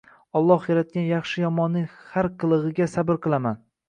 [0.37, 3.61] Olloh yaratgan yaxshi-yomonning har qilig`iga sabr qilaman